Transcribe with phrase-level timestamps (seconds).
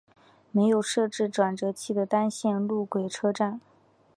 [0.51, 3.61] 没有设置转辙器的单线路轨车站。